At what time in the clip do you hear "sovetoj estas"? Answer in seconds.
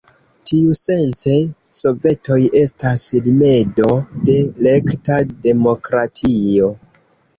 1.81-3.03